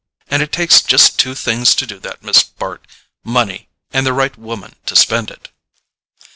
And 0.31 0.41
it 0.41 0.51
takes 0.51 0.81
just 0.81 1.19
two 1.19 1.35
things 1.35 1.75
to 1.75 1.85
do 1.85 1.99
that, 1.99 2.23
Miss 2.23 2.41
Bart: 2.41 2.87
money, 3.23 3.69
and 3.93 4.03
the 4.03 4.13
right 4.13 4.35
woman 4.35 4.73
to 4.87 4.95
spend 4.95 5.29
it." 5.29 5.49